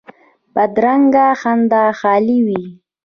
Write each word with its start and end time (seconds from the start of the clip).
بدرنګه 0.53 1.27
خندا 1.39 1.83
خالي 1.99 2.39
وي 2.47 2.61